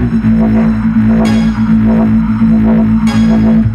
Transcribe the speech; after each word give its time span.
Thank 0.00 0.22
you. 3.62 3.67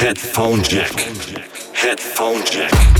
Headphone 0.00 0.62
jack. 0.62 0.92
Headphone 1.74 2.44
jack. 2.44 2.97